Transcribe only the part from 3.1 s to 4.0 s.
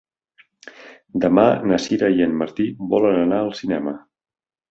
anar al cinema.